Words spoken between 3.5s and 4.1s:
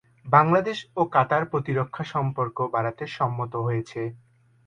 হয়েছে।